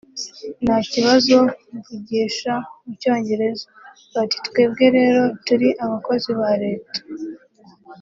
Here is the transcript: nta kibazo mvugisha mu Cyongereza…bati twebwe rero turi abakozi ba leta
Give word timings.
nta 0.63 0.77
kibazo 0.91 1.35
mvugisha 1.75 2.53
mu 2.83 2.91
Cyongereza…bati 3.01 4.37
twebwe 4.45 4.85
rero 4.97 5.21
turi 5.45 5.69
abakozi 5.83 6.29
ba 6.39 6.51
leta 6.63 6.99